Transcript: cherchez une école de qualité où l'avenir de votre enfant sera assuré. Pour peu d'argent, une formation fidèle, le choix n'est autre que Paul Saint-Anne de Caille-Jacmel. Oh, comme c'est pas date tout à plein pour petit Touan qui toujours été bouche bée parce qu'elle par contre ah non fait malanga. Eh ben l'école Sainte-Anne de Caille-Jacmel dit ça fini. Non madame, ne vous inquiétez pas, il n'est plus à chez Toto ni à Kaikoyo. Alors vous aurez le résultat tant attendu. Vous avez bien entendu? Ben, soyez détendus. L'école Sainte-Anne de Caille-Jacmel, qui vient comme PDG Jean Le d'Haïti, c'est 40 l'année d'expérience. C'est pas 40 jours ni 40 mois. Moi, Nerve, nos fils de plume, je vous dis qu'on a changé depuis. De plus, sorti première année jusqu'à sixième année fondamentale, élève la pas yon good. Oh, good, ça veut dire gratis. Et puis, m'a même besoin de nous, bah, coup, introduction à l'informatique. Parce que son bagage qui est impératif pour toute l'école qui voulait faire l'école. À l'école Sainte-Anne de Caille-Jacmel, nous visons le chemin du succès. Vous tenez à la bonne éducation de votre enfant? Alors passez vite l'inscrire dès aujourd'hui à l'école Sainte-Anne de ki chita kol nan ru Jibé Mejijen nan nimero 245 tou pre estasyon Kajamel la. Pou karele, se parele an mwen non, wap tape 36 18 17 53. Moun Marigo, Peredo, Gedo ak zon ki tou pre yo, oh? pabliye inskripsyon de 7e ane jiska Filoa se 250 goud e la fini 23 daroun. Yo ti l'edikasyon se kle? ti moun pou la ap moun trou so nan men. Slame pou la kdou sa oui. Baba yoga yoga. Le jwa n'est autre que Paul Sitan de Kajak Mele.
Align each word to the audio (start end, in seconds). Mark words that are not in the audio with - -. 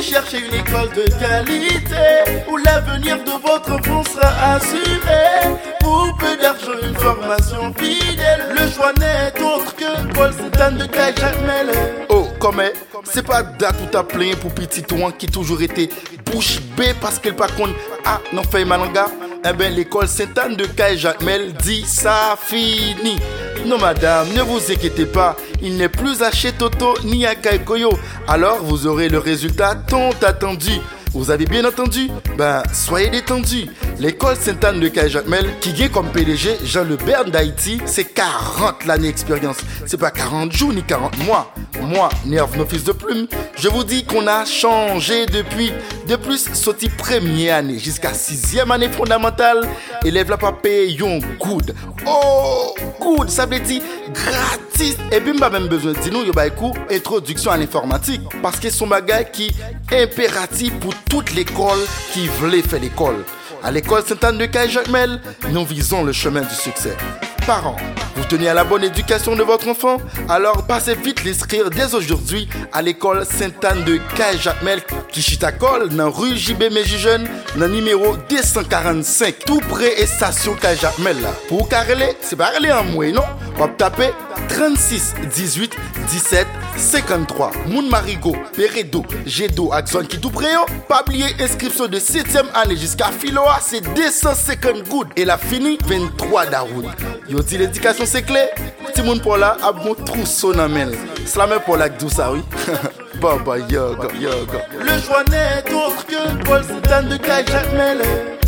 cherchez 0.00 0.38
une 0.38 0.54
école 0.54 0.90
de 0.90 1.02
qualité 1.18 2.44
où 2.48 2.56
l'avenir 2.56 3.18
de 3.24 3.32
votre 3.42 3.72
enfant 3.72 4.04
sera 4.04 4.54
assuré. 4.54 5.58
Pour 5.80 6.16
peu 6.18 6.36
d'argent, 6.40 6.78
une 6.82 6.94
formation 6.94 7.74
fidèle, 7.74 8.54
le 8.56 8.70
choix 8.70 8.92
n'est 8.98 9.42
autre 9.42 9.74
que 9.74 10.14
Paul 10.14 10.32
Saint-Anne 10.32 10.78
de 10.78 10.86
Caille-Jacmel. 10.86 11.72
Oh, 12.08 12.28
comme 12.38 12.62
c'est 13.04 13.26
pas 13.26 13.42
date 13.42 13.76
tout 13.90 13.98
à 13.98 14.04
plein 14.04 14.32
pour 14.40 14.52
petit 14.54 14.82
Touan 14.82 15.10
qui 15.10 15.26
toujours 15.26 15.60
été 15.60 15.88
bouche 16.30 16.60
bée 16.76 16.94
parce 17.00 17.18
qu'elle 17.18 17.36
par 17.36 17.54
contre 17.54 17.74
ah 18.04 18.20
non 18.32 18.42
fait 18.44 18.64
malanga. 18.64 19.06
Eh 19.44 19.52
ben 19.52 19.74
l'école 19.74 20.06
Sainte-Anne 20.06 20.54
de 20.54 20.66
Caille-Jacmel 20.66 21.52
dit 21.54 21.84
ça 21.84 22.36
fini. 22.40 23.16
Non 23.66 23.78
madame, 23.78 24.28
ne 24.34 24.42
vous 24.42 24.72
inquiétez 24.72 25.06
pas, 25.06 25.36
il 25.62 25.76
n'est 25.76 25.88
plus 25.88 26.22
à 26.22 26.30
chez 26.30 26.52
Toto 26.52 26.94
ni 27.04 27.26
à 27.26 27.34
Kaikoyo. 27.34 27.90
Alors 28.26 28.62
vous 28.62 28.86
aurez 28.86 29.08
le 29.08 29.18
résultat 29.18 29.74
tant 29.74 30.10
attendu. 30.22 30.72
Vous 31.14 31.30
avez 31.30 31.44
bien 31.44 31.64
entendu? 31.64 32.08
Ben, 32.38 32.62
soyez 32.72 33.10
détendus. 33.10 33.66
L'école 33.98 34.34
Sainte-Anne 34.34 34.80
de 34.80 34.88
Caille-Jacmel, 34.88 35.46
qui 35.60 35.72
vient 35.72 35.88
comme 35.88 36.10
PDG 36.10 36.56
Jean 36.64 36.84
Le 36.84 36.96
d'Haïti, 37.30 37.78
c'est 37.84 38.04
40 38.04 38.86
l'année 38.86 39.08
d'expérience. 39.08 39.58
C'est 39.84 40.00
pas 40.00 40.10
40 40.10 40.52
jours 40.52 40.72
ni 40.72 40.82
40 40.82 41.18
mois. 41.26 41.52
Moi, 41.82 42.08
Nerve, 42.26 42.56
nos 42.56 42.64
fils 42.64 42.84
de 42.84 42.92
plume, 42.92 43.26
je 43.58 43.68
vous 43.68 43.84
dis 43.84 44.04
qu'on 44.04 44.26
a 44.26 44.44
changé 44.44 45.26
depuis. 45.26 45.72
De 46.06 46.16
plus, 46.16 46.52
sorti 46.54 46.88
première 46.88 47.56
année 47.56 47.78
jusqu'à 47.78 48.14
sixième 48.14 48.70
année 48.70 48.88
fondamentale, 48.88 49.68
élève 50.04 50.30
la 50.30 50.36
pas 50.36 50.52
yon 50.86 51.18
good. 51.38 51.74
Oh, 52.06 52.74
good, 53.00 53.28
ça 53.28 53.46
veut 53.46 53.60
dire 53.60 53.82
gratis. 54.12 54.96
Et 55.10 55.20
puis, 55.20 55.32
m'a 55.32 55.50
même 55.50 55.66
besoin 55.66 55.92
de 55.92 56.10
nous, 56.10 56.32
bah, 56.32 56.48
coup, 56.50 56.72
introduction 56.90 57.50
à 57.50 57.56
l'informatique. 57.56 58.22
Parce 58.42 58.58
que 58.58 58.70
son 58.70 58.86
bagage 58.86 59.32
qui 59.32 59.50
est 59.90 60.02
impératif 60.04 60.72
pour 60.80 60.94
toute 61.08 61.34
l'école 61.34 61.80
qui 62.12 62.28
voulait 62.28 62.62
faire 62.62 62.80
l'école. 62.80 63.24
À 63.64 63.70
l'école 63.70 64.02
Sainte-Anne 64.02 64.38
de 64.38 64.46
Caille-Jacmel, 64.46 65.20
nous 65.50 65.64
visons 65.64 66.04
le 66.04 66.12
chemin 66.12 66.40
du 66.42 66.54
succès. 66.54 66.96
Vous 68.14 68.24
tenez 68.28 68.48
à 68.48 68.54
la 68.54 68.62
bonne 68.62 68.84
éducation 68.84 69.34
de 69.34 69.42
votre 69.42 69.66
enfant? 69.66 69.96
Alors 70.28 70.64
passez 70.64 70.94
vite 70.94 71.24
l'inscrire 71.24 71.70
dès 71.70 71.92
aujourd'hui 71.92 72.48
à 72.72 72.82
l'école 72.82 73.26
Sainte-Anne 73.26 73.82
de 73.82 73.98
ki 75.12 75.22
chita 75.24 75.52
kol 75.52 75.86
nan 75.92 76.10
ru 76.14 76.32
Jibé 76.34 76.70
Mejijen 76.72 77.26
nan 77.60 77.72
nimero 77.72 78.14
245 78.30 79.44
tou 79.46 79.60
pre 79.70 79.90
estasyon 80.02 80.56
Kajamel 80.62 81.20
la. 81.22 81.32
Pou 81.48 81.66
karele, 81.70 82.12
se 82.24 82.38
parele 82.38 82.72
an 82.72 82.88
mwen 82.92 83.16
non, 83.18 83.46
wap 83.60 83.76
tape 83.80 84.08
36 84.52 85.12
18 85.36 85.76
17 86.10 86.58
53. 86.76 87.50
Moun 87.68 87.90
Marigo, 87.92 88.34
Peredo, 88.56 89.04
Gedo 89.26 89.68
ak 89.76 89.92
zon 89.92 90.08
ki 90.08 90.20
tou 90.22 90.32
pre 90.34 90.54
yo, 90.54 90.64
oh? 90.64 90.80
pabliye 90.88 91.32
inskripsyon 91.36 91.92
de 91.92 92.00
7e 92.02 92.46
ane 92.62 92.76
jiska 92.78 93.12
Filoa 93.22 93.58
se 93.64 93.82
250 93.92 94.86
goud 94.88 95.12
e 95.16 95.26
la 95.28 95.38
fini 95.40 95.76
23 95.88 96.46
daroun. 96.52 96.88
Yo 97.30 97.44
ti 97.44 97.60
l'edikasyon 97.60 98.08
se 98.08 98.24
kle? 98.26 98.48
ti 99.02 99.08
moun 99.08 99.20
pou 99.22 99.36
la 99.36 99.56
ap 99.66 99.80
moun 99.82 99.98
trou 100.06 100.26
so 100.26 100.52
nan 100.54 100.70
men. 100.70 100.92
Slame 101.26 101.58
pou 101.66 101.76
la 101.76 101.88
kdou 101.90 102.10
sa 102.12 102.30
oui. 102.32 102.42
Baba 103.22 103.58
yoga 103.70 104.08
yoga. 104.18 104.62
Le 104.78 104.98
jwa 104.98 105.24
n'est 105.30 105.74
autre 105.74 106.06
que 106.06 106.44
Paul 106.44 106.62
Sitan 106.64 107.08
de 107.08 107.16
Kajak 107.16 107.72
Mele. 107.74 108.41